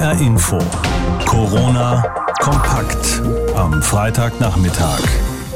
[0.00, 0.58] HR Info.
[1.26, 2.02] Corona
[2.40, 3.20] kompakt
[3.54, 4.98] am Freitagnachmittag.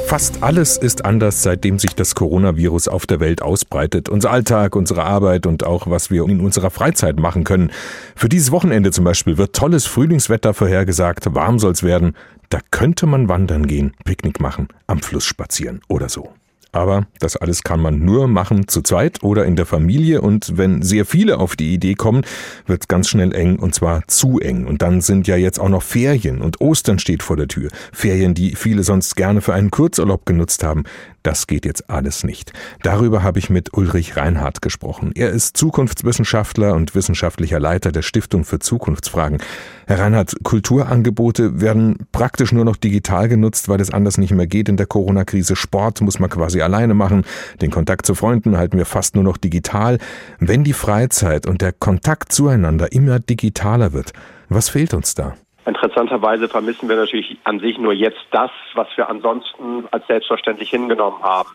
[0.05, 4.07] Fast alles ist anders, seitdem sich das Coronavirus auf der Welt ausbreitet.
[4.07, 7.71] Unser Alltag, unsere Arbeit und auch was wir in unserer Freizeit machen können.
[8.15, 12.15] Für dieses Wochenende zum Beispiel wird tolles Frühlingswetter vorhergesagt, warm soll's werden.
[12.49, 16.29] Da könnte man wandern gehen, Picknick machen, am Fluss spazieren oder so.
[16.75, 20.81] Aber das alles kann man nur machen zu zweit oder in der Familie und wenn
[20.81, 22.23] sehr viele auf die Idee kommen,
[22.67, 24.65] wird es ganz schnell eng und zwar zu eng.
[24.67, 27.69] Und dann sind ja jetzt auch noch Ferien und Ostern steht vor der Tür.
[27.93, 30.83] Ferien, die viele sonst gerne für einen Kurzurlaub genutzt haben.
[31.25, 32.53] Das geht jetzt alles nicht.
[32.83, 35.11] Darüber habe ich mit Ulrich Reinhardt gesprochen.
[35.15, 39.39] Er ist Zukunftswissenschaftler und wissenschaftlicher Leiter der Stiftung für Zukunftsfragen.
[39.87, 44.69] Herr Reinhardt, Kulturangebote werden praktisch nur noch digital genutzt, weil es anders nicht mehr geht
[44.69, 45.55] in der Corona-Krise.
[45.55, 47.25] Sport muss man quasi alleine machen.
[47.59, 49.97] Den Kontakt zu Freunden halten wir fast nur noch digital.
[50.37, 54.13] Wenn die Freizeit und der Kontakt zueinander immer digitaler wird,
[54.47, 55.33] was fehlt uns da?
[55.65, 61.21] Interessanterweise vermissen wir natürlich an sich nur jetzt das, was wir ansonsten als selbstverständlich hingenommen
[61.23, 61.49] haben.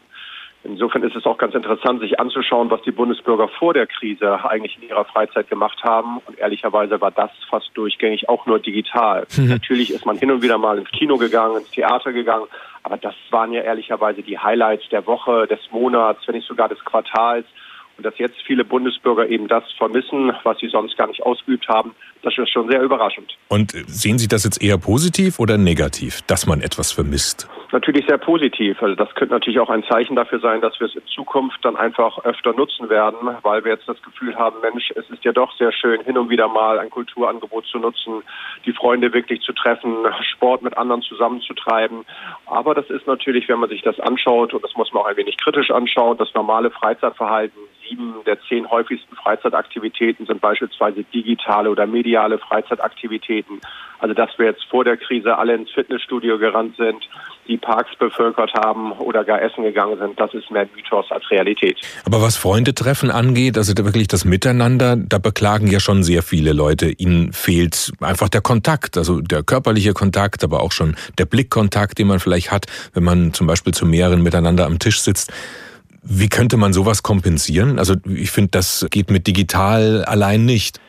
[0.63, 4.77] Insofern ist es auch ganz interessant, sich anzuschauen, was die Bundesbürger vor der Krise eigentlich
[4.77, 6.19] in ihrer Freizeit gemacht haben.
[6.27, 9.27] Und ehrlicherweise war das fast durchgängig auch nur digital.
[9.37, 9.49] Mhm.
[9.49, 12.47] Natürlich ist man hin und wieder mal ins Kino gegangen, ins Theater gegangen,
[12.83, 16.85] aber das waren ja ehrlicherweise die Highlights der Woche, des Monats, wenn nicht sogar des
[16.85, 17.47] Quartals.
[18.01, 21.95] Und dass jetzt viele Bundesbürger eben das vermissen, was sie sonst gar nicht ausgeübt haben,
[22.23, 23.37] das ist schon sehr überraschend.
[23.49, 27.47] Und sehen Sie das jetzt eher positiv oder negativ, dass man etwas vermisst?
[27.73, 28.83] Natürlich sehr positiv.
[28.83, 31.77] Also das könnte natürlich auch ein Zeichen dafür sein, dass wir es in Zukunft dann
[31.77, 35.57] einfach öfter nutzen werden, weil wir jetzt das Gefühl haben, Mensch, es ist ja doch
[35.57, 38.23] sehr schön, hin und wieder mal ein Kulturangebot zu nutzen,
[38.65, 42.05] die Freunde wirklich zu treffen, Sport mit anderen zusammenzutreiben.
[42.47, 45.17] Aber das ist natürlich, wenn man sich das anschaut, und das muss man auch ein
[45.17, 51.87] wenig kritisch anschauen, das normale Freizeitverhalten sieben der zehn häufigsten Freizeitaktivitäten sind beispielsweise digitale oder
[51.87, 53.61] mediale Freizeitaktivitäten.
[53.99, 57.09] Also dass wir jetzt vor der Krise alle ins Fitnessstudio gerannt sind,
[57.49, 61.79] die Parks bevölkert haben oder gar essen gegangen sind, das ist mehr Mythos als Realität.
[62.05, 66.91] Aber was Freundetreffen angeht, also wirklich das Miteinander, da beklagen ja schon sehr viele Leute,
[66.91, 72.07] ihnen fehlt einfach der Kontakt, also der körperliche Kontakt, aber auch schon der Blickkontakt, den
[72.07, 75.33] man vielleicht hat, wenn man zum Beispiel zu mehreren miteinander am Tisch sitzt.
[76.03, 77.79] Wie könnte man sowas kompensieren?
[77.79, 80.81] Also ich finde, das geht mit digital allein nicht.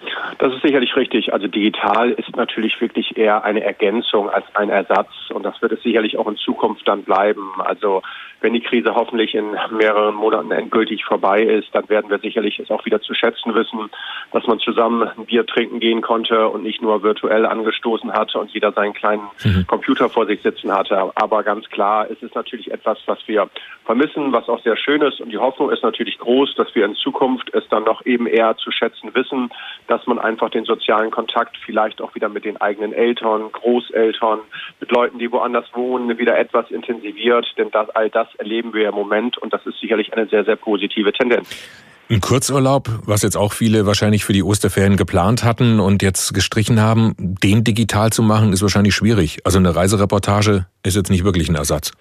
[0.42, 1.32] Das ist sicherlich richtig.
[1.34, 5.84] Also digital ist natürlich wirklich eher eine Ergänzung als ein Ersatz und das wird es
[5.84, 7.52] sicherlich auch in Zukunft dann bleiben.
[7.60, 8.02] Also
[8.40, 12.72] wenn die Krise hoffentlich in mehreren Monaten endgültig vorbei ist, dann werden wir sicherlich es
[12.72, 13.92] auch wieder zu schätzen wissen,
[14.32, 18.50] dass man zusammen ein Bier trinken gehen konnte und nicht nur virtuell angestoßen hatte und
[18.50, 19.68] jeder seinen kleinen mhm.
[19.68, 21.12] Computer vor sich sitzen hatte.
[21.14, 23.48] Aber ganz klar, es ist natürlich etwas, was wir
[23.86, 25.22] vermissen, was auch sehr schön ist.
[25.22, 28.58] Und die Hoffnung ist natürlich groß, dass wir in Zukunft es dann noch eben eher
[28.58, 29.52] zu schätzen wissen,
[29.88, 34.40] dass man einfach den sozialen Kontakt vielleicht auch wieder mit den eigenen Eltern, Großeltern,
[34.80, 37.46] mit Leuten, die woanders wohnen, wieder etwas intensiviert.
[37.58, 40.56] Denn das, all das erleben wir im Moment und das ist sicherlich eine sehr, sehr
[40.56, 41.91] positive Tendenz.
[42.12, 46.82] Ein Kurzurlaub, was jetzt auch viele wahrscheinlich für die Osterferien geplant hatten und jetzt gestrichen
[46.82, 49.40] haben, den digital zu machen, ist wahrscheinlich schwierig.
[49.46, 51.94] Also eine Reisereportage ist jetzt nicht wirklich ein Ersatz.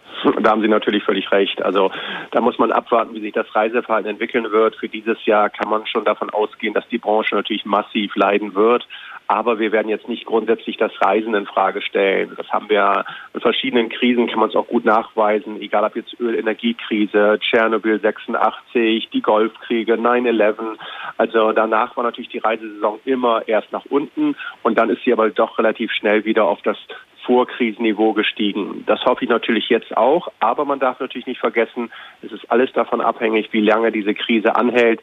[0.42, 1.62] Da haben Sie natürlich völlig recht.
[1.62, 1.92] Also
[2.32, 4.74] da muss man abwarten, wie sich das Reiseverhalten entwickeln wird.
[4.74, 8.88] Für dieses Jahr kann man schon davon ausgehen, dass die Branche natürlich massiv leiden wird.
[9.30, 12.32] Aber wir werden jetzt nicht grundsätzlich das Reisen in Frage stellen.
[12.36, 16.18] Das haben wir in verschiedenen Krisen, kann man es auch gut nachweisen, egal ob jetzt
[16.18, 20.76] Öl, Energiekrise, Tschernobyl 86, die Golfkriege, 9-11.
[21.16, 25.30] Also danach war natürlich die Reisesaison immer erst nach unten und dann ist sie aber
[25.30, 26.76] doch relativ schnell wieder auf das
[27.24, 28.82] Vorkrisenniveau gestiegen.
[28.86, 31.92] Das hoffe ich natürlich jetzt auch, aber man darf natürlich nicht vergessen,
[32.22, 35.00] es ist alles davon abhängig, wie lange diese Krise anhält.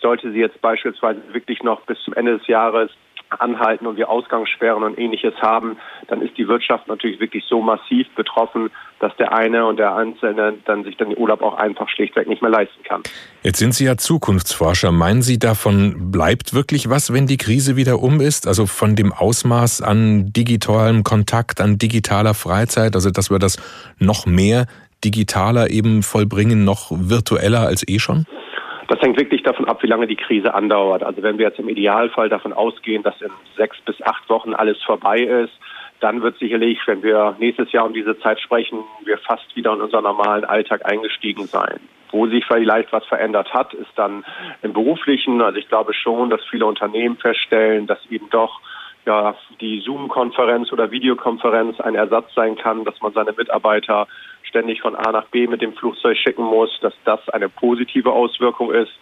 [0.00, 2.90] Sollte sie jetzt beispielsweise wirklich noch bis zum Ende des Jahres
[3.30, 5.76] anhalten und wir Ausgangssperren und ähnliches haben,
[6.08, 8.70] dann ist die Wirtschaft natürlich wirklich so massiv betroffen,
[9.00, 12.40] dass der eine und der Einzelne dann sich dann den Urlaub auch einfach schlichtweg nicht
[12.40, 13.02] mehr leisten kann.
[13.42, 14.92] Jetzt sind Sie ja Zukunftsforscher.
[14.92, 18.46] Meinen Sie, davon bleibt wirklich was, wenn die Krise wieder um ist?
[18.46, 23.58] Also von dem Ausmaß an digitalem Kontakt, an digitaler Freizeit, also dass wir das
[23.98, 24.66] noch mehr
[25.04, 28.24] digitaler eben vollbringen, noch virtueller als eh schon?
[28.88, 31.02] Das hängt wirklich davon ab, wie lange die Krise andauert.
[31.02, 34.80] Also wenn wir jetzt im Idealfall davon ausgehen, dass in sechs bis acht Wochen alles
[34.82, 35.52] vorbei ist,
[36.00, 39.80] dann wird sicherlich, wenn wir nächstes Jahr um diese Zeit sprechen, wir fast wieder in
[39.80, 41.80] unseren normalen Alltag eingestiegen sein.
[42.10, 44.24] Wo sich vielleicht was verändert hat, ist dann
[44.62, 45.42] im beruflichen.
[45.42, 48.60] Also ich glaube schon, dass viele Unternehmen feststellen, dass eben doch
[49.06, 54.06] ja, die Zoom-Konferenz oder Videokonferenz ein Ersatz sein kann, dass man seine Mitarbeiter
[54.46, 58.72] ständig von A nach B mit dem Flugzeug schicken muss, dass das eine positive Auswirkung
[58.72, 58.92] ist.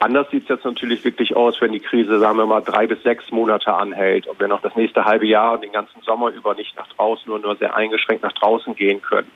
[0.00, 3.02] Anders sieht es jetzt natürlich wirklich aus, wenn die Krise, sagen wir mal, drei bis
[3.02, 6.54] sechs Monate anhält und wir noch das nächste halbe Jahr und den ganzen Sommer über
[6.54, 9.30] nicht nach draußen oder nur sehr eingeschränkt nach draußen gehen können.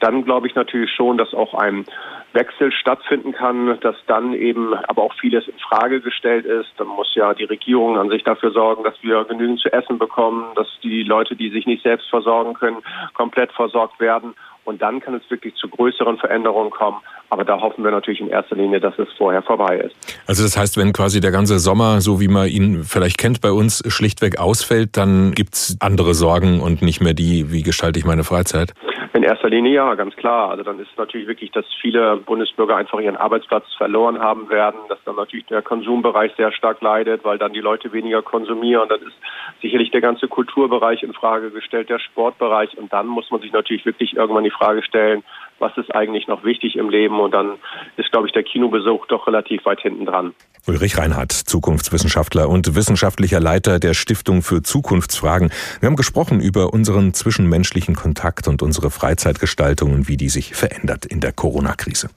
[0.00, 1.86] Dann glaube ich natürlich schon, dass auch ein
[2.32, 6.68] Wechsel stattfinden kann, dass dann eben aber auch vieles in Frage gestellt ist.
[6.76, 10.44] Dann muss ja die Regierung an sich dafür sorgen, dass wir genügend zu essen bekommen,
[10.54, 12.78] dass die Leute, die sich nicht selbst versorgen können,
[13.14, 14.34] komplett versorgt werden.
[14.66, 16.98] Und dann kann es wirklich zu größeren Veränderungen kommen.
[17.30, 19.96] Aber da hoffen wir natürlich in erster Linie, dass es vorher vorbei ist.
[20.26, 23.50] Also das heißt, wenn quasi der ganze Sommer, so wie man ihn vielleicht kennt bei
[23.50, 28.24] uns, schlichtweg ausfällt, dann gibt's andere Sorgen und nicht mehr die, wie gestalte ich meine
[28.24, 28.74] Freizeit?
[29.16, 30.50] In erster Linie ja, ganz klar.
[30.50, 35.02] Also dann ist natürlich wirklich, dass viele Bundesbürger einfach ihren Arbeitsplatz verloren haben werden, dass
[35.04, 38.90] dann natürlich der Konsumbereich sehr stark leidet, weil dann die Leute weniger konsumieren.
[38.90, 39.16] Dann ist
[39.62, 42.76] sicherlich der ganze Kulturbereich in Frage gestellt, der Sportbereich.
[42.76, 45.24] Und dann muss man sich natürlich wirklich irgendwann die Frage stellen,
[45.58, 47.20] was ist eigentlich noch wichtig im Leben?
[47.20, 47.58] Und dann
[47.96, 50.34] ist, glaube ich, der Kinobesuch doch relativ weit hinten dran.
[50.66, 55.50] Ulrich Reinhardt, Zukunftswissenschaftler und wissenschaftlicher Leiter der Stiftung für Zukunftsfragen.
[55.80, 61.06] Wir haben gesprochen über unseren zwischenmenschlichen Kontakt und unsere Freizeitgestaltung und wie die sich verändert
[61.06, 62.08] in der Corona-Krise.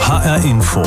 [0.00, 0.82] HR Info.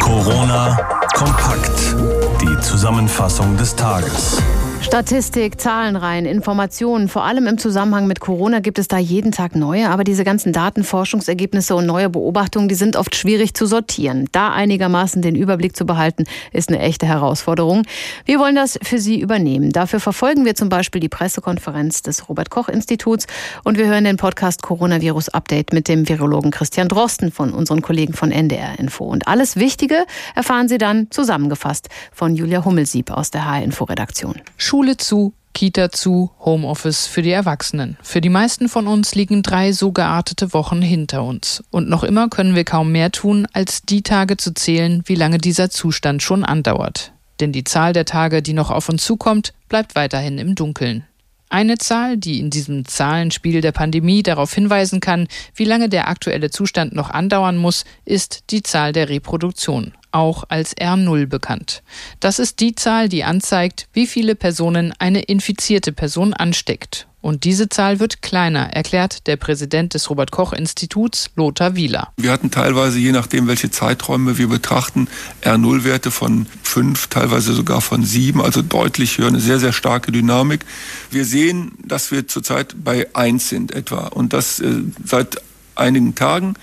[0.00, 0.76] Corona
[1.14, 1.96] kompakt.
[2.42, 4.42] Die Zusammenfassung des Tages.
[4.80, 9.90] Statistik, Zahlenreihen, Informationen, vor allem im Zusammenhang mit Corona gibt es da jeden Tag neue,
[9.90, 14.28] aber diese ganzen Daten, Forschungsergebnisse und neue Beobachtungen, die sind oft schwierig zu sortieren.
[14.32, 17.82] Da einigermaßen den Überblick zu behalten, ist eine echte Herausforderung.
[18.24, 19.72] Wir wollen das für Sie übernehmen.
[19.72, 23.26] Dafür verfolgen wir zum Beispiel die Pressekonferenz des Robert Koch Instituts
[23.64, 28.14] und wir hören den Podcast Coronavirus Update mit dem Virologen Christian Drosten von unseren Kollegen
[28.14, 29.04] von NDR Info.
[29.04, 34.40] Und alles Wichtige erfahren Sie dann zusammengefasst von Julia Hummelsieb aus der HR Info Redaktion.
[34.68, 37.96] Schule zu, Kita zu, Homeoffice für die Erwachsenen.
[38.02, 41.64] Für die meisten von uns liegen drei so geartete Wochen hinter uns.
[41.70, 45.38] Und noch immer können wir kaum mehr tun, als die Tage zu zählen, wie lange
[45.38, 47.12] dieser Zustand schon andauert.
[47.40, 51.04] Denn die Zahl der Tage, die noch auf uns zukommt, bleibt weiterhin im Dunkeln.
[51.50, 56.50] Eine Zahl, die in diesem Zahlenspiel der Pandemie darauf hinweisen kann, wie lange der aktuelle
[56.50, 61.82] Zustand noch andauern muss, ist die Zahl der Reproduktion auch als R0 bekannt.
[62.20, 67.07] Das ist die Zahl, die anzeigt, wie viele Personen eine infizierte Person ansteckt.
[67.20, 72.12] Und diese Zahl wird kleiner, erklärt der Präsident des Robert Koch Instituts, Lothar Wieler.
[72.16, 75.08] Wir hatten teilweise, je nachdem, welche Zeiträume wir betrachten,
[75.42, 80.64] R0-Werte von fünf, teilweise sogar von sieben, also deutlich höher, eine sehr, sehr starke Dynamik.
[81.10, 85.42] Wir sehen, dass wir zurzeit bei eins sind etwa und das äh, seit
[85.74, 86.54] einigen Tagen.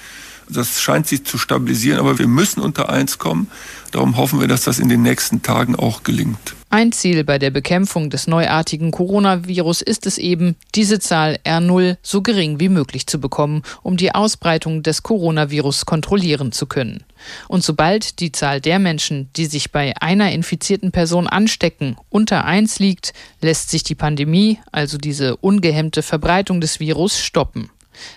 [0.50, 3.48] Das scheint sich zu stabilisieren, aber wir müssen unter eins kommen.
[3.92, 6.56] Darum hoffen wir, dass das in den nächsten Tagen auch gelingt.
[6.70, 12.22] Ein Ziel bei der Bekämpfung des neuartigen Coronavirus ist es eben, diese Zahl R0 so
[12.22, 17.06] gering wie möglich zu bekommen, um die Ausbreitung des Coronavirus kontrollieren zu können.
[17.48, 22.80] Und sobald die Zahl der Menschen, die sich bei einer infizierten Person anstecken, unter eins
[22.80, 27.70] liegt, lässt sich die Pandemie, also diese ungehemmte Verbreitung des Virus, stoppen.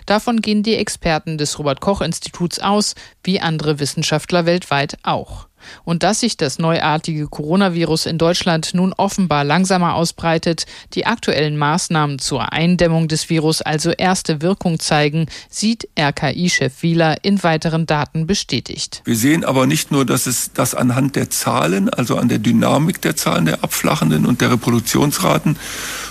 [0.05, 5.49] Davon gehen die Experten des Robert Koch Instituts aus, wie andere Wissenschaftler weltweit auch.
[5.83, 12.19] Und dass sich das neuartige Coronavirus in Deutschland nun offenbar langsamer ausbreitet, die aktuellen Maßnahmen
[12.19, 19.01] zur Eindämmung des Virus also erste Wirkung zeigen, sieht RKI-Chef Wieler in weiteren Daten bestätigt.
[19.05, 23.01] Wir sehen aber nicht nur, dass es das anhand der Zahlen, also an der Dynamik
[23.01, 25.57] der Zahlen der abflachenden und der Reproduktionsraten,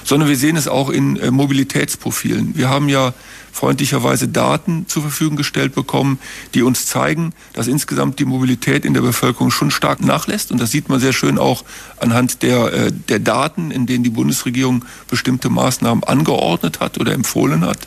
[0.09, 2.57] sondern wir sehen es auch in äh, Mobilitätsprofilen.
[2.57, 3.13] Wir haben ja
[3.53, 6.19] freundlicherweise Daten zur Verfügung gestellt bekommen,
[6.55, 10.51] die uns zeigen, dass insgesamt die Mobilität in der Bevölkerung schon stark nachlässt.
[10.51, 11.63] Und das sieht man sehr schön auch
[11.99, 17.67] anhand der, äh, der Daten, in denen die Bundesregierung bestimmte Maßnahmen angeordnet hat oder empfohlen
[17.67, 17.87] hat.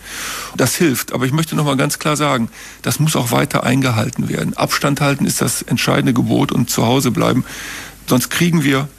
[0.55, 1.13] Das hilft.
[1.13, 2.49] Aber ich möchte noch mal ganz klar sagen,
[2.83, 4.55] das muss auch weiter eingehalten werden.
[4.55, 7.45] Abstand halten ist das entscheidende Gebot und zu Hause bleiben.
[8.05, 8.89] Sonst kriegen wir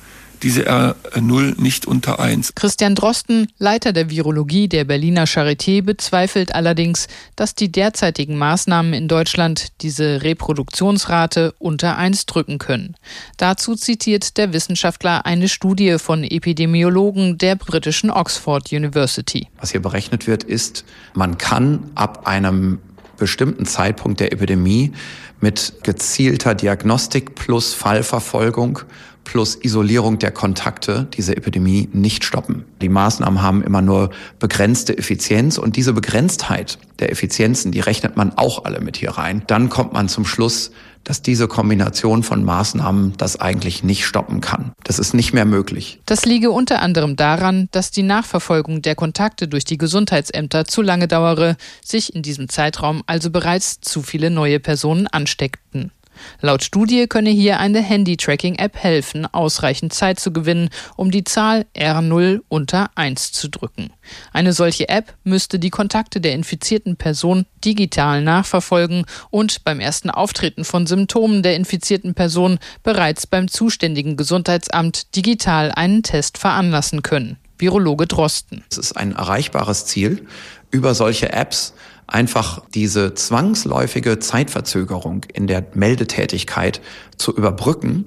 [0.43, 2.55] diese R0 nicht unter 1.
[2.55, 7.07] Christian Drosten, Leiter der Virologie der Berliner Charité, bezweifelt allerdings,
[7.37, 12.97] dass die derzeitigen Maßnahmen in Deutschland diese Reproduktionsrate unter 1 drücken können.
[13.37, 19.49] Dazu zitiert der Wissenschaftler eine Studie von Epidemiologen der britischen Oxford University.
[19.59, 20.85] Was hier berechnet wird, ist,
[21.15, 22.81] man kann ab einem
[23.17, 24.93] bestimmten Zeitpunkt der Epidemie
[25.41, 28.81] mit gezielter Diagnostik plus Fallverfolgung
[29.25, 32.65] plus Isolierung der Kontakte diese Epidemie nicht stoppen.
[32.81, 38.37] Die Maßnahmen haben immer nur begrenzte Effizienz und diese Begrenztheit der Effizienzen, die rechnet man
[38.37, 39.43] auch alle mit hier rein.
[39.47, 40.71] Dann kommt man zum Schluss,
[41.05, 44.73] dass diese Kombination von Maßnahmen das eigentlich nicht stoppen kann.
[44.85, 46.01] Das ist nicht mehr möglich.
[46.07, 51.09] Das liege unter anderem daran, dass die Nachverfolgung der Kontakte durch die Gesundheitsämter zu lange
[51.09, 55.91] dauere, sich in diesem Zeitraum also bereits zu viele neue Personen ansteckten.
[56.41, 62.41] Laut Studie könne hier eine Handy-Tracking-App helfen, ausreichend Zeit zu gewinnen, um die Zahl R0
[62.49, 63.91] unter 1 zu drücken.
[64.33, 70.65] Eine solche App müsste die Kontakte der infizierten Person digital nachverfolgen und beim ersten Auftreten
[70.65, 77.37] von Symptomen der infizierten Person bereits beim zuständigen Gesundheitsamt digital einen Test veranlassen können.
[77.59, 78.65] Virologe Drosten.
[78.71, 80.27] Es ist ein erreichbares Ziel,
[80.73, 81.75] über solche Apps
[82.13, 86.81] einfach diese zwangsläufige Zeitverzögerung in der Meldetätigkeit
[87.17, 88.07] zu überbrücken.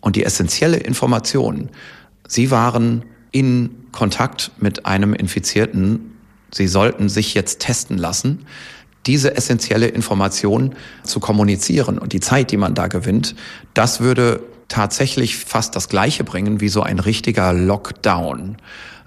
[0.00, 1.70] Und die essentielle Information,
[2.28, 6.12] Sie waren in Kontakt mit einem Infizierten,
[6.52, 8.46] Sie sollten sich jetzt testen lassen,
[9.06, 13.36] diese essentielle Information zu kommunizieren und die Zeit, die man da gewinnt,
[13.72, 18.56] das würde tatsächlich fast das Gleiche bringen wie so ein richtiger Lockdown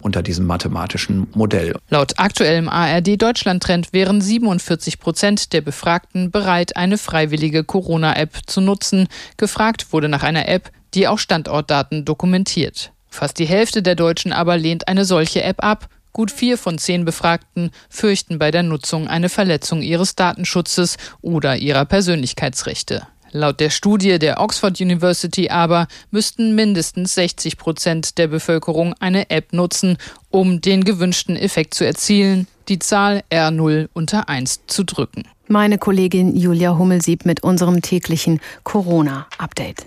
[0.02, 1.76] unter diesem mathematischen Modell.
[1.90, 9.08] Laut aktuellem ARD-Deutschland-Trend wären 47 Prozent der Befragten bereit, eine freiwillige Corona-App zu nutzen.
[9.38, 12.92] Gefragt wurde nach einer App, die auch Standortdaten dokumentiert.
[13.10, 15.90] Fast die Hälfte der Deutschen aber lehnt eine solche App ab.
[16.12, 21.86] Gut vier von zehn Befragten fürchten bei der Nutzung eine Verletzung ihres Datenschutzes oder ihrer
[21.86, 23.08] Persönlichkeitsrechte.
[23.32, 29.54] Laut der Studie der Oxford University aber müssten mindestens 60 Prozent der Bevölkerung eine App
[29.54, 29.98] nutzen,
[30.30, 35.24] um den gewünschten Effekt zu erzielen, die Zahl R0 unter 1 zu drücken.
[35.48, 39.84] Meine Kollegin Julia Hummelsieb mit unserem täglichen Corona-Update.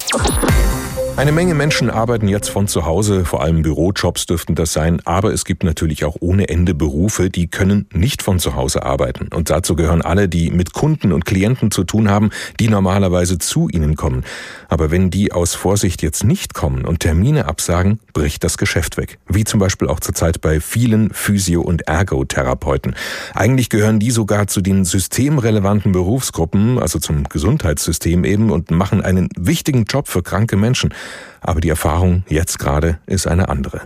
[1.14, 5.31] Eine Menge Menschen arbeiten jetzt von zu Hause, vor allem Bürojobs dürften das sein, aber
[5.33, 9.28] es gibt natürlich auch ohne Ende Berufe, die können nicht von zu Hause arbeiten.
[9.28, 13.69] Und dazu gehören alle, die mit Kunden und Klienten zu tun haben, die normalerweise zu
[13.69, 14.25] ihnen kommen.
[14.69, 19.19] Aber wenn die aus Vorsicht jetzt nicht kommen und Termine absagen, bricht das Geschäft weg.
[19.28, 22.97] Wie zum Beispiel auch zurzeit bei vielen Physio- und Ergotherapeuten.
[23.35, 29.28] Eigentlich gehören die sogar zu den systemrelevanten Berufsgruppen, also zum Gesundheitssystem eben, und machen einen
[29.38, 30.95] wichtigen Job für kranke Menschen.
[31.40, 33.82] Aber die Erfahrung jetzt gerade ist eine andere.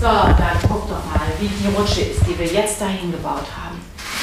[0.00, 3.80] So, dann guck doch mal, wie die Rutsche ist, die wir jetzt dahin gebaut haben.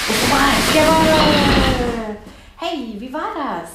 [0.07, 2.17] Guck mal, jawohl!
[2.57, 3.69] Hey, wie war das?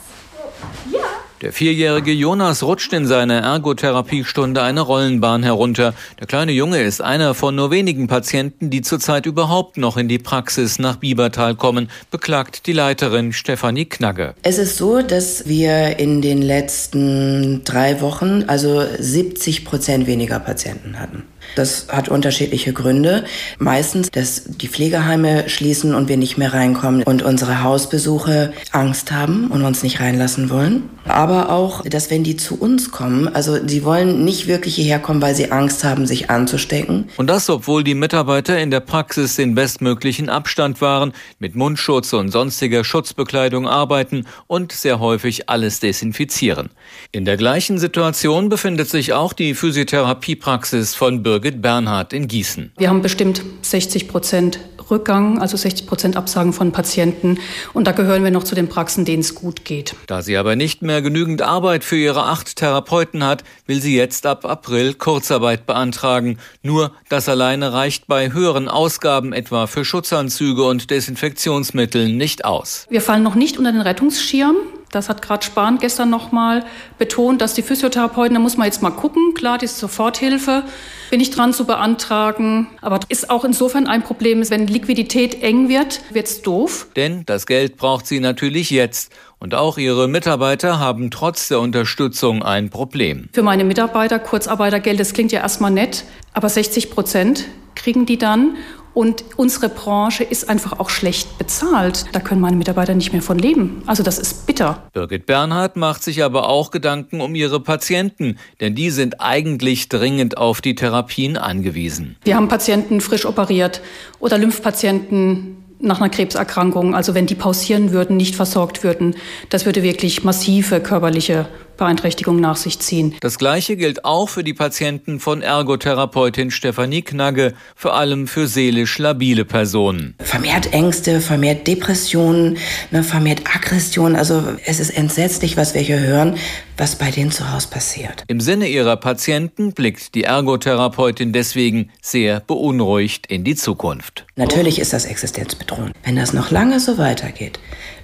[0.92, 1.21] Ja.
[1.42, 5.92] Der vierjährige Jonas rutscht in seiner Ergotherapiestunde eine Rollenbahn herunter.
[6.20, 10.20] Der kleine Junge ist einer von nur wenigen Patienten, die zurzeit überhaupt noch in die
[10.20, 14.34] Praxis nach Biebertal kommen, beklagt die Leiterin Stefanie Knagge.
[14.44, 21.00] Es ist so, dass wir in den letzten drei Wochen also 70 Prozent weniger Patienten
[21.00, 21.24] hatten.
[21.54, 23.24] Das hat unterschiedliche Gründe.
[23.58, 29.48] Meistens, dass die Pflegeheime schließen und wir nicht mehr reinkommen und unsere Hausbesuche Angst haben
[29.48, 30.88] und uns nicht reinlassen wollen.
[31.04, 35.20] Aber auch, dass wenn die zu uns kommen, also sie wollen nicht wirklich hierher kommen,
[35.20, 37.08] weil sie Angst haben, sich anzustecken.
[37.16, 42.30] Und das, obwohl die Mitarbeiter in der Praxis den bestmöglichen Abstand wahren, mit Mundschutz und
[42.30, 46.70] sonstiger Schutzbekleidung arbeiten und sehr häufig alles desinfizieren.
[47.10, 52.72] In der gleichen Situation befindet sich auch die Physiotherapiepraxis von Birgit Birgit Bernhard in Gießen.
[52.76, 54.58] Wir haben bestimmt 60 Prozent
[54.90, 57.38] Rückgang, also 60 Prozent Absagen von Patienten.
[57.72, 59.94] Und da gehören wir noch zu den Praxen, denen es gut geht.
[60.08, 64.26] Da sie aber nicht mehr genügend Arbeit für ihre acht Therapeuten hat, will sie jetzt
[64.26, 66.36] ab April Kurzarbeit beantragen.
[66.62, 72.86] Nur das alleine reicht bei höheren Ausgaben etwa für Schutzanzüge und Desinfektionsmitteln nicht aus.
[72.90, 74.56] Wir fallen noch nicht unter den Rettungsschirm.
[74.92, 76.64] Das hat gerade Spahn gestern nochmal
[76.98, 80.64] betont, dass die Physiotherapeuten, da muss man jetzt mal gucken, klar, die Soforthilfe
[81.10, 82.68] bin ich dran zu beantragen.
[82.82, 86.88] Aber ist auch insofern ein Problem, wenn Liquidität eng wird, wird's doof.
[86.94, 89.12] Denn das Geld braucht sie natürlich jetzt.
[89.38, 93.30] Und auch ihre Mitarbeiter haben trotz der Unterstützung ein Problem.
[93.32, 98.56] Für meine Mitarbeiter Kurzarbeitergeld, das klingt ja erstmal nett, aber 60 Prozent kriegen die dann.
[98.94, 102.04] Und unsere Branche ist einfach auch schlecht bezahlt.
[102.12, 103.82] Da können meine Mitarbeiter nicht mehr von leben.
[103.86, 104.82] Also das ist bitter.
[104.92, 110.36] Birgit Bernhard macht sich aber auch Gedanken um ihre Patienten, denn die sind eigentlich dringend
[110.36, 112.16] auf die Therapien angewiesen.
[112.24, 113.80] Wir haben Patienten frisch operiert
[114.20, 116.94] oder Lymphpatienten nach einer Krebserkrankung.
[116.94, 119.16] Also wenn die pausieren würden, nicht versorgt würden,
[119.50, 121.48] das würde wirklich massive körperliche
[121.82, 123.16] Beeinträchtigungen nach sich ziehen.
[123.20, 128.98] Das Gleiche gilt auch für die Patienten von Ergotherapeutin Stefanie Knagge, vor allem für seelisch
[128.98, 130.14] labile Personen.
[130.20, 132.58] Vermehrt Ängste, vermehrt Depressionen,
[132.92, 134.14] ne, vermehrt Aggression.
[134.14, 136.36] Also es ist entsetzlich, was wir hier hören,
[136.76, 138.22] was bei denen zu Hause passiert.
[138.28, 144.24] Im Sinne ihrer Patienten blickt die Ergotherapeutin deswegen sehr beunruhigt in die Zukunft.
[144.36, 145.94] Natürlich ist das existenzbedrohend.
[146.04, 147.58] Wenn das noch lange so weitergeht,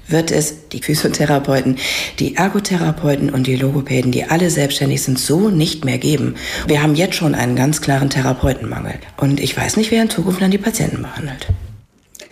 [0.08, 1.76] wird es die Physiotherapeuten,
[2.18, 6.34] die Ergotherapeuten und die Logopäden, die alle selbstständig sind, so nicht mehr geben.
[6.66, 8.94] Wir haben jetzt schon einen ganz klaren Therapeutenmangel.
[9.16, 11.46] Und ich weiß nicht, wer in Zukunft dann die Patienten behandelt.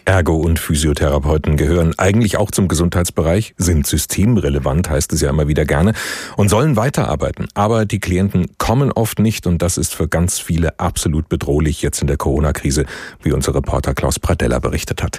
[0.07, 5.65] Ergo- und Physiotherapeuten gehören eigentlich auch zum Gesundheitsbereich, sind systemrelevant, heißt es ja immer wieder
[5.65, 5.95] gerne,
[6.37, 7.49] und sollen weiterarbeiten.
[7.55, 12.01] Aber die Klienten kommen oft nicht und das ist für ganz viele absolut bedrohlich jetzt
[12.01, 12.87] in der Corona-Krise,
[13.23, 15.19] wie unser Reporter Klaus Pradella berichtet hat.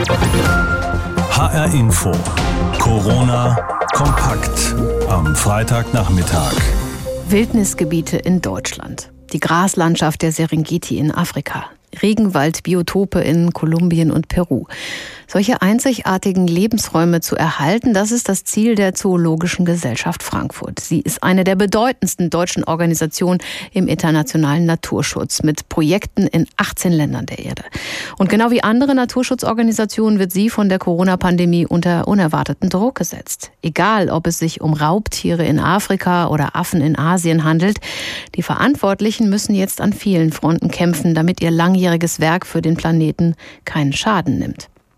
[0.00, 2.10] HR Info.
[2.78, 3.54] Corona
[3.92, 4.74] kompakt
[5.10, 6.54] am Freitagnachmittag.
[7.28, 9.10] Wildnisgebiete in Deutschland.
[9.34, 11.66] Die Graslandschaft der Serengeti in Afrika.
[12.00, 14.64] Regenwaldbiotope in Kolumbien und Peru.
[15.32, 20.80] Solche einzigartigen Lebensräume zu erhalten, das ist das Ziel der Zoologischen Gesellschaft Frankfurt.
[20.80, 23.38] Sie ist eine der bedeutendsten deutschen Organisationen
[23.72, 27.62] im internationalen Naturschutz mit Projekten in 18 Ländern der Erde.
[28.18, 33.52] Und genau wie andere Naturschutzorganisationen wird sie von der Corona-Pandemie unter unerwarteten Druck gesetzt.
[33.62, 37.78] Egal, ob es sich um Raubtiere in Afrika oder Affen in Asien handelt,
[38.34, 43.36] die Verantwortlichen müssen jetzt an vielen Fronten kämpfen, damit ihr langjähriges Werk für den Planeten
[43.64, 44.69] keinen Schaden nimmt.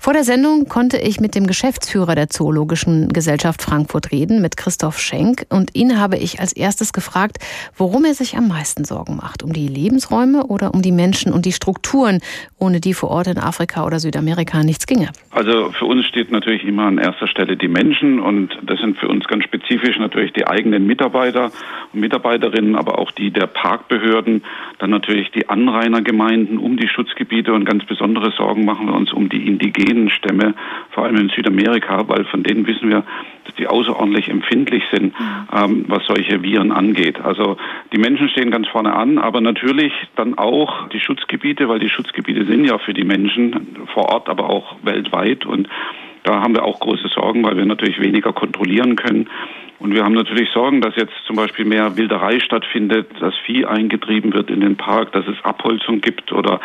[0.00, 5.00] Vor der Sendung konnte ich mit dem Geschäftsführer der Zoologischen Gesellschaft Frankfurt reden, mit Christoph
[5.00, 5.44] Schenk.
[5.48, 7.38] Und ihn habe ich als erstes gefragt,
[7.76, 9.42] worum er sich am meisten Sorgen macht.
[9.42, 12.20] Um die Lebensräume oder um die Menschen und die Strukturen,
[12.60, 15.08] ohne die vor Ort in Afrika oder Südamerika nichts ginge.
[15.32, 18.20] Also für uns steht natürlich immer an erster Stelle die Menschen.
[18.20, 21.50] Und das sind für uns ganz spezifisch natürlich die eigenen Mitarbeiter
[21.92, 24.44] und Mitarbeiterinnen, aber auch die der Parkbehörden.
[24.78, 27.52] Dann natürlich die Anrainergemeinden um die Schutzgebiete.
[27.52, 30.54] Und ganz besondere Sorgen machen wir uns um die indigenen Stämme,
[30.90, 33.04] vor allem in Südamerika, weil von denen wissen wir,
[33.44, 35.14] dass die außerordentlich empfindlich sind,
[35.52, 37.20] ähm, was solche Viren angeht.
[37.20, 37.56] Also
[37.92, 42.44] die Menschen stehen ganz vorne an, aber natürlich dann auch die Schutzgebiete, weil die Schutzgebiete
[42.44, 45.68] sind ja für die Menschen vor Ort, aber auch weltweit und
[46.24, 49.28] da haben wir auch große Sorgen, weil wir natürlich weniger kontrollieren können.
[49.80, 54.32] Und wir haben natürlich Sorgen, dass jetzt zum Beispiel mehr Wilderei stattfindet, dass Vieh eingetrieben
[54.32, 56.60] wird in den Park, dass es Abholzung gibt oder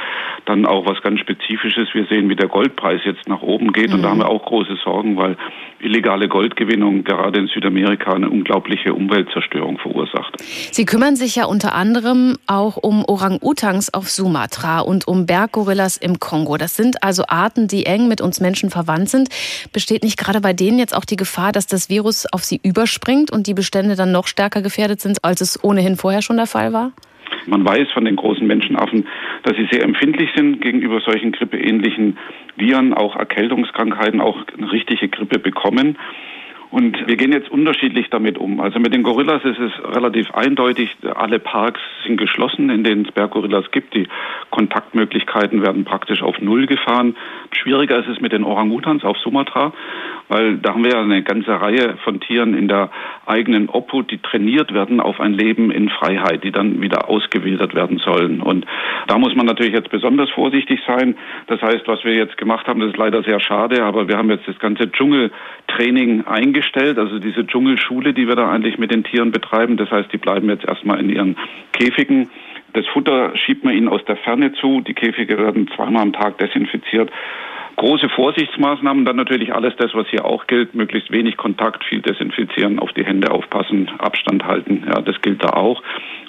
[0.45, 1.89] dann auch was ganz Spezifisches.
[1.93, 3.89] Wir sehen, wie der Goldpreis jetzt nach oben geht.
[3.89, 3.95] Mhm.
[3.95, 5.37] Und da haben wir auch große Sorgen, weil
[5.79, 10.41] illegale Goldgewinnung gerade in Südamerika eine unglaubliche Umweltzerstörung verursacht.
[10.71, 16.19] Sie kümmern sich ja unter anderem auch um Orang-Utans auf Sumatra und um Berggorillas im
[16.19, 16.57] Kongo.
[16.57, 19.29] Das sind also Arten, die eng mit uns Menschen verwandt sind.
[19.71, 23.02] Besteht nicht gerade bei denen jetzt auch die Gefahr, dass das Virus auf sie überspringt
[23.31, 26.73] und die Bestände dann noch stärker gefährdet sind, als es ohnehin vorher schon der Fall
[26.73, 26.91] war?
[27.45, 29.07] Man weiß von den großen Menschenaffen,
[29.43, 32.17] dass sie sehr empfindlich sind gegenüber solchen grippeähnlichen
[32.55, 35.97] Viren, auch Erkältungskrankheiten, auch eine richtige Grippe bekommen.
[36.73, 38.59] Und wir gehen jetzt unterschiedlich damit um.
[38.59, 43.11] Also mit den Gorillas ist es relativ eindeutig, alle Parks sind geschlossen, in denen es
[43.11, 43.93] Berggorillas gibt.
[43.93, 44.07] Die
[44.49, 47.15] Kontaktmöglichkeiten werden praktisch auf Null gefahren.
[47.55, 49.73] Schwieriger ist es mit den Orangutans auf Sumatra,
[50.27, 52.89] weil da haben wir ja eine ganze Reihe von Tieren in der
[53.25, 57.97] eigenen Obhut, die trainiert werden auf ein Leben in Freiheit, die dann wieder ausgewildert werden
[57.99, 58.41] sollen.
[58.41, 58.65] Und
[59.07, 61.15] da muss man natürlich jetzt besonders vorsichtig sein.
[61.47, 64.29] Das heißt, was wir jetzt gemacht haben, das ist leider sehr schade, aber wir haben
[64.29, 69.31] jetzt das ganze Dschungeltraining eingestellt, also diese Dschungelschule, die wir da eigentlich mit den Tieren
[69.31, 69.77] betreiben.
[69.77, 71.35] Das heißt, die bleiben jetzt erstmal in ihren
[71.71, 72.29] Käfigen.
[72.73, 74.81] Das Futter schiebt man ihnen aus der Ferne zu.
[74.81, 77.11] Die Käfige werden zweimal am Tag desinfiziert
[77.75, 82.79] große Vorsichtsmaßnahmen, dann natürlich alles das, was hier auch gilt, möglichst wenig Kontakt, viel desinfizieren,
[82.79, 85.81] auf die Hände aufpassen, Abstand halten, ja, das gilt da auch.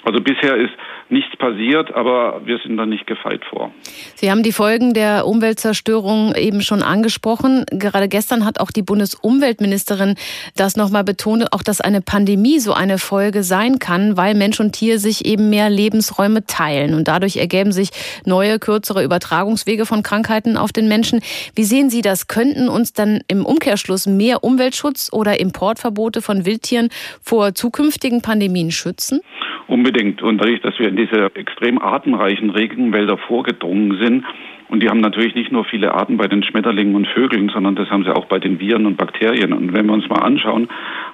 [0.03, 0.73] Also bisher ist
[1.09, 3.71] nichts passiert, aber wir sind da nicht gefeit vor.
[4.15, 7.65] Sie haben die Folgen der Umweltzerstörung eben schon angesprochen.
[7.71, 10.15] Gerade gestern hat auch die Bundesumweltministerin
[10.55, 14.73] das nochmal betont, auch dass eine Pandemie so eine Folge sein kann, weil Mensch und
[14.73, 17.89] Tier sich eben mehr Lebensräume teilen und dadurch ergeben sich
[18.25, 21.21] neue, kürzere Übertragungswege von Krankheiten auf den Menschen.
[21.55, 22.27] Wie sehen Sie das?
[22.27, 26.89] Könnten uns dann im Umkehrschluss mehr Umweltschutz oder Importverbote von Wildtieren
[27.21, 29.21] vor zukünftigen Pandemien schützen?
[29.67, 30.21] Unbedingt.
[30.21, 34.25] Und dadurch, dass wir in diese extrem artenreichen Regenwälder vorgedrungen sind,
[34.67, 37.89] und die haben natürlich nicht nur viele Arten bei den Schmetterlingen und Vögeln, sondern das
[37.89, 39.53] haben sie auch bei den Viren und Bakterien.
[39.53, 40.67] Und wenn wir uns mal anschauen,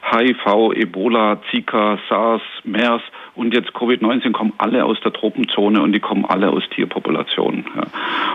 [0.09, 3.01] HIV, Ebola, Zika, SARS, MERS
[3.35, 7.65] und jetzt Covid-19 kommen alle aus der Tropenzone und die kommen alle aus Tierpopulationen.
[7.75, 7.83] Ja.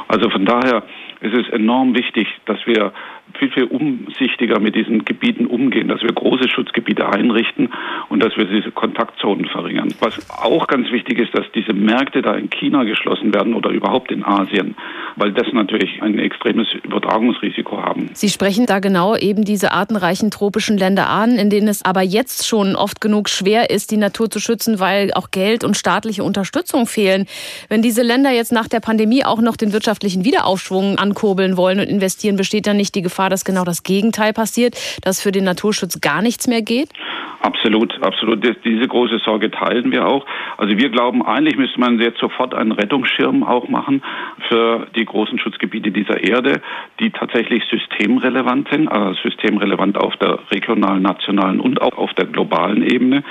[0.09, 0.83] Also von daher
[1.21, 2.93] es ist enorm wichtig, dass wir
[3.39, 7.71] viel, viel umsichtiger mit diesen Gebieten umgehen, dass wir große Schutzgebiete einrichten
[8.09, 9.93] und dass wir diese Kontaktzonen verringern.
[10.01, 14.11] Was auch ganz wichtig ist, dass diese Märkte da in China geschlossen werden oder überhaupt
[14.11, 14.75] in Asien,
[15.17, 18.11] weil das natürlich ein extremes Übertragungsrisiko haben.
[18.15, 22.47] Sie sprechen da genau eben diese artenreichen tropischen Länder an, in denen es aber jetzt
[22.47, 26.87] schon oft genug schwer ist, die Natur zu schützen, weil auch Geld und staatliche Unterstützung
[26.87, 27.27] fehlen.
[27.69, 31.89] Wenn diese Länder jetzt nach der Pandemie auch noch den wirtschaftlichen Wiederaufschwung ankurbeln wollen und
[31.89, 36.01] investieren, besteht dann nicht die Gefahr, dass genau das Gegenteil passiert, dass für den Naturschutz
[36.01, 36.91] gar nichts mehr geht?
[37.41, 38.43] Absolut, absolut.
[38.65, 40.27] Diese große Sorge teilen wir auch.
[40.57, 44.03] Also wir glauben, eigentlich müsste man jetzt sofort einen Rettungsschirm auch machen
[44.49, 46.61] für die großen Schutzgebiete dieser Erde,
[46.99, 52.83] die tatsächlich systemrelevant sind, also systemrelevant auf der regionalen, nationalen und auch auf der globalen
[52.83, 53.23] Ebene.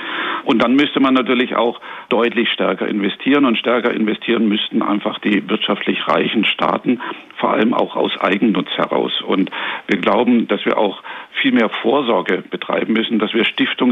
[0.44, 5.48] Und dann müsste man natürlich auch deutlich stärker investieren und stärker investieren müssten einfach die
[5.48, 7.00] wirtschaftlich reichen Staaten,
[7.36, 9.20] vor allem auch aus Eigennutz heraus.
[9.22, 9.50] Und
[9.88, 11.02] wir glauben, dass wir auch
[11.40, 13.44] viel mehr Vorsorge betreiben müssen, dass wir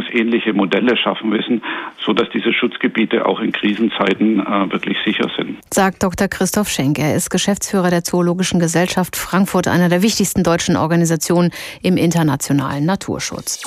[0.05, 1.63] stiftungsähnliche Modelle schaffen müssen,
[2.05, 5.59] sodass diese Schutzgebiete auch in Krisenzeiten äh, wirklich sicher sind.
[5.73, 6.29] Sagt Dr.
[6.29, 6.99] Christoph Schenk.
[6.99, 11.51] Er ist Geschäftsführer der Zoologischen Gesellschaft Frankfurt, einer der wichtigsten deutschen Organisationen
[11.83, 13.63] im internationalen Naturschutz.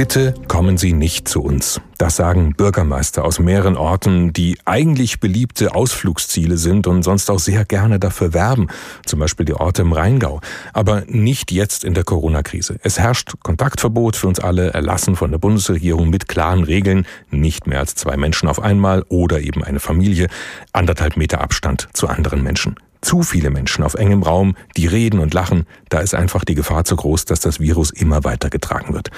[0.00, 1.78] Bitte kommen Sie nicht zu uns.
[1.98, 7.66] Das sagen Bürgermeister aus mehreren Orten, die eigentlich beliebte Ausflugsziele sind und sonst auch sehr
[7.66, 8.68] gerne dafür werben.
[9.04, 10.40] Zum Beispiel die Orte im Rheingau.
[10.72, 12.78] Aber nicht jetzt in der Corona-Krise.
[12.82, 17.06] Es herrscht Kontaktverbot für uns alle, erlassen von der Bundesregierung mit klaren Regeln.
[17.30, 20.28] Nicht mehr als zwei Menschen auf einmal oder eben eine Familie.
[20.72, 25.34] Anderthalb Meter Abstand zu anderen Menschen zu viele Menschen auf engem Raum, die reden und
[25.34, 29.10] lachen, da ist einfach die Gefahr zu groß, dass das Virus immer weiter getragen wird.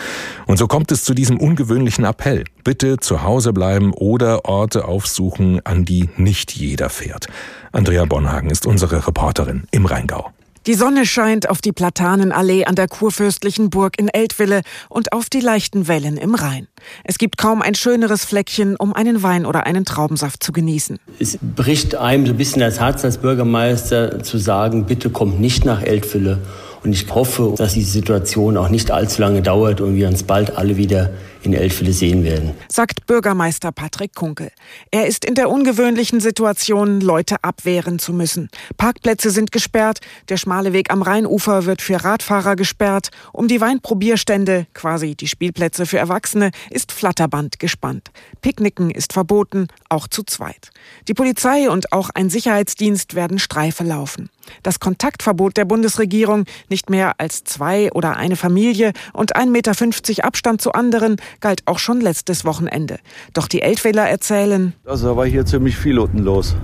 [0.47, 2.45] Und so kommt es zu diesem ungewöhnlichen Appell.
[2.65, 7.27] Bitte zu Hause bleiben oder Orte aufsuchen, an die nicht jeder fährt.
[7.73, 10.33] Andrea Bonhagen ist unsere Reporterin im Rheingau.
[10.67, 15.41] Die Sonne scheint auf die Platanenallee an der kurfürstlichen Burg in Eltville und auf die
[15.41, 16.69] leichten Wellen im Rhein.
[17.03, 21.01] Es gibt kaum ein schöneres Fleckchen, um einen Wein oder einen Traubensaft zu genießen.
[21.19, 25.65] Es bricht einem so ein bisschen das Herz als Bürgermeister zu sagen, bitte kommt nicht
[25.65, 26.39] nach Eltville.
[26.85, 30.57] Und ich hoffe, dass die Situation auch nicht allzu lange dauert und wir uns bald
[30.57, 32.53] alle wieder in Eltville sehen werden.
[32.69, 34.51] Sagt Bürgermeister Patrick Kunkel.
[34.91, 38.49] Er ist in der ungewöhnlichen Situation, Leute abwehren zu müssen.
[38.77, 44.67] Parkplätze sind gesperrt, der schmale Weg am Rheinufer wird für Radfahrer gesperrt, um die Weinprobierstände,
[44.75, 48.11] quasi die Spielplätze für Erwachsene, ist Flatterband gespannt.
[48.41, 50.71] Picknicken ist verboten, auch zu zweit.
[51.09, 54.31] Die Polizei und auch ein Sicherheitsdienst werden Streife laufen.
[54.63, 60.61] Das Kontaktverbot der Bundesregierung, nicht mehr als zwei oder eine Familie und 1,50 Meter Abstand
[60.61, 62.99] zu anderen, galt auch schon letztes Wochenende.
[63.35, 64.75] Doch die Eltwähler erzählen.
[64.85, 66.55] Also da war hier ziemlich viel unten los.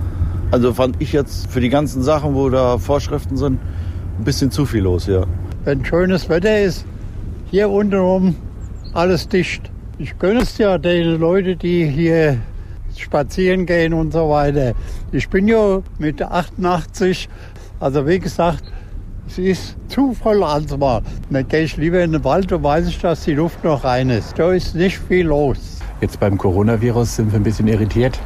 [0.51, 3.59] Also fand ich jetzt für die ganzen Sachen, wo da Vorschriften sind,
[4.17, 5.25] ein bisschen zu viel los, ja.
[5.63, 6.85] Wenn schönes Wetter ist,
[7.51, 8.35] hier untenrum
[8.93, 9.69] alles dicht.
[9.97, 12.37] Ich gönne es ja den Leuten, die hier
[12.95, 14.73] spazieren gehen und so weiter.
[15.11, 17.29] Ich bin ja mit 88,
[17.79, 18.63] also wie gesagt,
[19.27, 21.01] es ist zu voll mal.
[21.29, 24.09] Dann gehe ich lieber in den Wald und weiß ich, dass die Luft noch rein
[24.09, 24.37] ist.
[24.37, 25.79] Da ist nicht viel los.
[26.01, 28.19] Jetzt beim Coronavirus sind wir ein bisschen irritiert,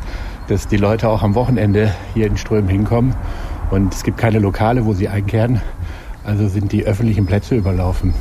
[0.48, 3.16] dass die Leute auch am Wochenende hier in Strömen hinkommen.
[3.72, 5.62] Und es gibt keine Lokale, wo sie einkehren.
[6.24, 8.14] Also sind die öffentlichen Plätze überlaufen.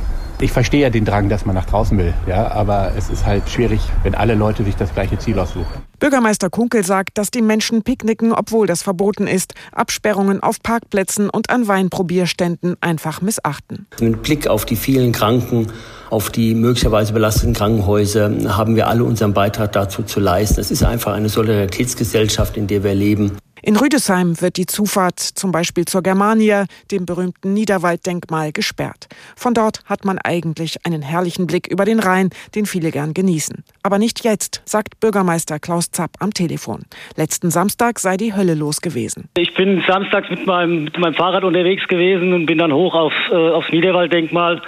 [0.43, 3.49] Ich verstehe ja den Drang, dass man nach draußen will, ja, aber es ist halt
[3.49, 5.81] schwierig, wenn alle Leute sich das gleiche Ziel aussuchen.
[5.99, 11.49] Bürgermeister Kunkel sagt, dass die Menschen picknicken, obwohl das verboten ist, Absperrungen auf Parkplätzen und
[11.49, 13.87] an Weinprobierständen einfach missachten.
[14.01, 15.71] Mit Blick auf die vielen Kranken,
[16.13, 20.61] auf die möglicherweise belasteten Krankenhäuser haben wir alle unseren Beitrag dazu zu leisten.
[20.61, 23.31] Es ist einfach eine Solidaritätsgesellschaft, in der wir leben.
[23.63, 29.07] In Rüdesheim wird die Zufahrt zum Beispiel zur Germania, dem berühmten Niederwalddenkmal, gesperrt.
[29.35, 33.63] Von dort hat man eigentlich einen herrlichen Blick über den Rhein, den viele gern genießen.
[33.81, 36.83] Aber nicht jetzt, sagt Bürgermeister Klaus Zapp am Telefon.
[37.15, 39.29] Letzten Samstag sei die Hölle los gewesen.
[39.35, 43.13] Ich bin samstags mit meinem, mit meinem Fahrrad unterwegs gewesen und bin dann hoch auf,
[43.31, 44.61] äh, aufs Niederwalddenkmal.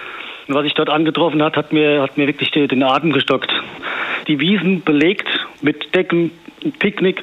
[0.48, 3.52] Und was ich dort angetroffen hat, hat mir, hat mir wirklich den Atem gestockt.
[4.28, 5.28] Die Wiesen belegt
[5.62, 6.32] mit Decken,
[6.80, 7.22] Picknick,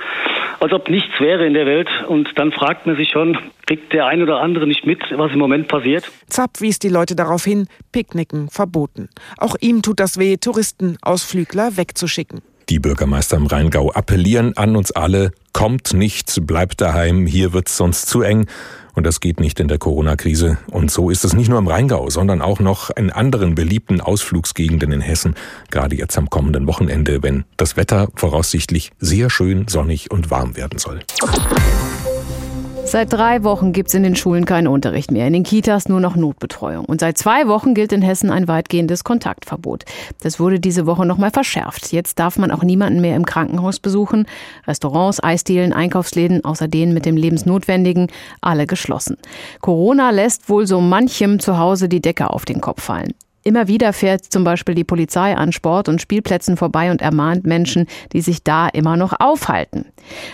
[0.60, 1.88] als ob nichts wäre in der Welt.
[2.08, 5.38] Und dann fragt man sich schon, kriegt der ein oder andere nicht mit, was im
[5.38, 6.10] Moment passiert?
[6.26, 9.08] Zapp wies die Leute darauf hin, Picknicken verboten.
[9.38, 12.42] Auch ihm tut das weh, Touristen, Ausflügler wegzuschicken.
[12.68, 18.08] Die Bürgermeister im Rheingau appellieren an uns alle, kommt nicht, bleibt daheim, hier wird's sonst
[18.08, 18.46] zu eng.
[18.94, 20.58] Und das geht nicht in der Corona-Krise.
[20.70, 24.92] Und so ist es nicht nur im Rheingau, sondern auch noch in anderen beliebten Ausflugsgegenden
[24.92, 25.34] in Hessen.
[25.70, 30.78] Gerade jetzt am kommenden Wochenende, wenn das Wetter voraussichtlich sehr schön sonnig und warm werden
[30.78, 31.00] soll.
[32.92, 35.98] Seit drei Wochen gibt es in den Schulen keinen Unterricht mehr, in den Kitas nur
[35.98, 36.84] noch Notbetreuung.
[36.84, 39.86] Und seit zwei Wochen gilt in Hessen ein weitgehendes Kontaktverbot.
[40.20, 41.90] Das wurde diese Woche nochmal verschärft.
[41.90, 44.26] Jetzt darf man auch niemanden mehr im Krankenhaus besuchen.
[44.66, 48.08] Restaurants, Eisdielen, Einkaufsläden, außer denen mit dem Lebensnotwendigen,
[48.42, 49.16] alle geschlossen.
[49.62, 53.14] Corona lässt wohl so manchem zu Hause die Decke auf den Kopf fallen.
[53.44, 57.86] Immer wieder fährt zum Beispiel die Polizei an Sport- und Spielplätzen vorbei und ermahnt Menschen,
[58.12, 59.86] die sich da immer noch aufhalten.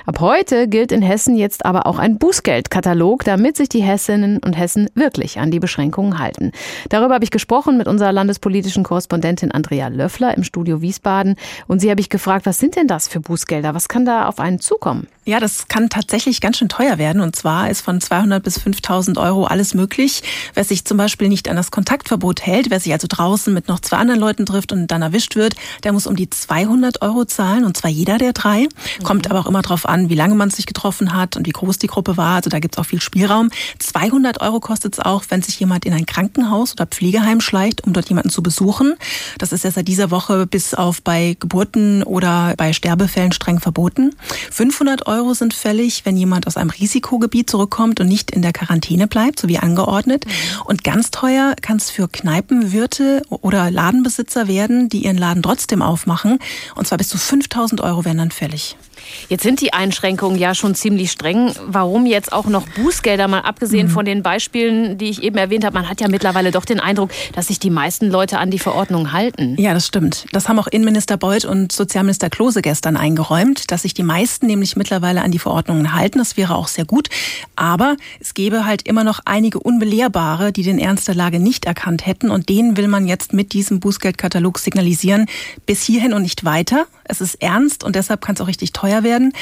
[0.07, 4.55] Ab heute gilt in Hessen jetzt aber auch ein Bußgeldkatalog, damit sich die Hessinnen und
[4.55, 6.53] Hessen wirklich an die Beschränkungen halten.
[6.90, 11.37] Darüber habe ich gesprochen mit unserer landespolitischen Korrespondentin Andrea Löffler im Studio Wiesbaden.
[11.66, 13.75] Und sie habe ich gefragt, was sind denn das für Bußgelder?
[13.75, 15.07] Was kann da auf einen zukommen?
[15.25, 17.21] Ja, das kann tatsächlich ganz schön teuer werden.
[17.21, 20.23] Und zwar ist von 200 bis 5000 Euro alles möglich.
[20.55, 23.78] Wer sich zum Beispiel nicht an das Kontaktverbot hält, wer sich also draußen mit noch
[23.78, 27.64] zwei anderen Leuten trifft und dann erwischt wird, der muss um die 200 Euro zahlen.
[27.64, 28.62] Und zwar jeder der drei.
[28.62, 29.04] Mhm.
[29.04, 31.78] Kommt aber auch immer darauf an, wie lange man sich getroffen hat und wie groß
[31.78, 32.37] die Gruppe war.
[32.37, 33.50] Also da gibt's auch viel Spielraum.
[33.78, 37.92] 200 Euro kostet es auch, wenn sich jemand in ein Krankenhaus oder Pflegeheim schleicht, um
[37.92, 38.94] dort jemanden zu besuchen.
[39.38, 44.16] Das ist ja seit dieser Woche bis auf bei Geburten oder bei Sterbefällen streng verboten.
[44.50, 49.06] 500 Euro sind fällig, wenn jemand aus einem Risikogebiet zurückkommt und nicht in der Quarantäne
[49.06, 50.26] bleibt, so wie angeordnet.
[50.26, 50.32] Mhm.
[50.64, 52.08] Und ganz teuer kann es für
[52.88, 56.38] Kneipenwirte oder Ladenbesitzer werden, die ihren Laden trotzdem aufmachen.
[56.74, 58.77] Und zwar bis zu 5000 Euro werden dann fällig.
[59.29, 61.53] Jetzt sind die Einschränkungen ja schon ziemlich streng.
[61.66, 63.92] Warum jetzt auch noch Bußgelder, mal abgesehen mhm.
[63.92, 65.75] von den Beispielen, die ich eben erwähnt habe?
[65.75, 69.12] Man hat ja mittlerweile doch den Eindruck, dass sich die meisten Leute an die Verordnung
[69.12, 69.57] halten.
[69.59, 70.27] Ja, das stimmt.
[70.33, 74.77] Das haben auch Innenminister Beuth und Sozialminister Klose gestern eingeräumt, dass sich die meisten nämlich
[74.77, 76.18] mittlerweile an die Verordnungen halten.
[76.18, 77.09] Das wäre auch sehr gut.
[77.57, 82.07] Aber es gäbe halt immer noch einige Unbelehrbare, die den Ernst der Lage nicht erkannt
[82.07, 82.31] hätten.
[82.31, 85.27] Und denen will man jetzt mit diesem Bußgeldkatalog signalisieren,
[85.66, 86.87] bis hierhin und nicht weiter.
[87.05, 89.32] Es ist ernst und deshalb kann es auch richtig teuer werden.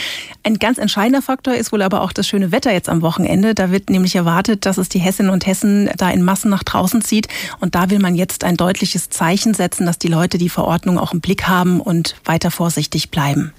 [0.43, 3.55] Ein ganz entscheidender Faktor ist wohl aber auch das schöne Wetter jetzt am Wochenende.
[3.55, 7.03] Da wird nämlich erwartet, dass es die Hessinnen und Hessen da in Massen nach draußen
[7.03, 7.29] zieht.
[7.61, 11.13] Und da will man jetzt ein deutliches Zeichen setzen, dass die Leute die Verordnung auch
[11.13, 13.53] im Blick haben und weiter vorsichtig bleiben.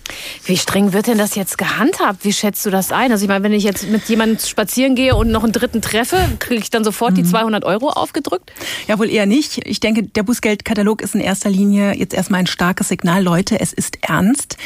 [0.45, 2.23] Wie streng wird denn das jetzt gehandhabt?
[2.23, 3.11] Wie schätzt du das ein?
[3.11, 6.17] Also ich meine, wenn ich jetzt mit jemandem spazieren gehe und noch einen dritten treffe,
[6.39, 7.15] kriege ich dann sofort mhm.
[7.15, 8.51] die 200 Euro aufgedrückt?
[8.87, 9.65] Ja, wohl eher nicht.
[9.65, 13.23] Ich denke, der Bußgeldkatalog ist in erster Linie jetzt erstmal ein starkes Signal.
[13.23, 14.57] Leute, es ist ernst.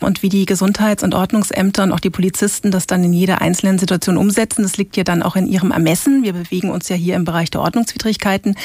[0.00, 0.46] Und wie die
[0.76, 4.76] Gesundheits- und Ordnungsämter und auch die Polizisten das dann in jeder einzelnen Situation umsetzen, das
[4.76, 6.22] liegt ja dann auch in ihrem Ermessen.
[6.22, 8.56] Wir bewegen uns ja hier im Bereich der Ordnungswidrigkeiten.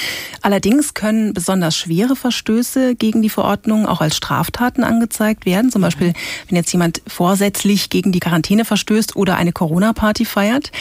[0.42, 5.72] Allerdings können besonders schwere Verstöße gegen die Verordnung auch als Straftaten angezeigt werden.
[5.72, 6.12] Zum Beispiel,
[6.50, 10.74] wenn jetzt jemand vorsätzlich gegen die Quarantäne verstößt oder eine Corona-Party feiert.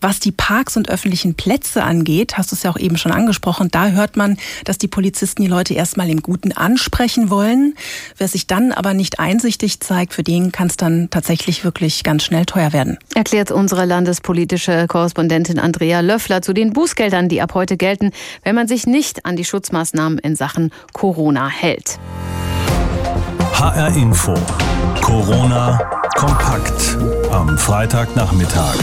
[0.00, 3.68] Was die Parks und öffentlichen Plätze angeht, hast du es ja auch eben schon angesprochen,
[3.70, 7.74] da hört man, dass die Polizisten die Leute erstmal im Guten ansprechen wollen.
[8.16, 12.22] Wer sich dann aber nicht einsichtig zeigt, für den kann es dann tatsächlich wirklich ganz
[12.22, 12.96] schnell teuer werden.
[13.16, 18.12] Erklärt unsere landespolitische Korrespondentin Andrea Löffler zu den Bußgeldern, die ab heute gelten,
[18.44, 21.98] wenn man sich nicht an die Schutzmaßnahmen in Sachen Corona hält.
[23.54, 24.34] HR Info.
[25.00, 25.80] Corona
[26.14, 26.96] kompakt
[27.32, 28.78] am Freitagnachmittag.